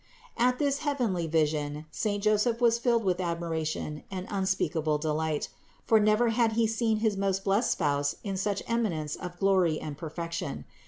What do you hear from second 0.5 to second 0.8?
At this